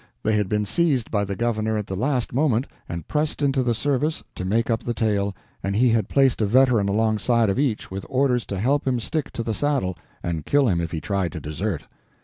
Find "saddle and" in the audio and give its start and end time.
9.53-10.47